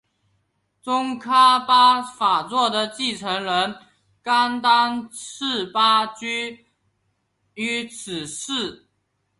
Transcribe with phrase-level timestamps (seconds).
[0.81, 3.75] 宗喀巴法座的继承人
[4.23, 6.65] 甘丹赤巴即居
[7.53, 8.87] 于此寺。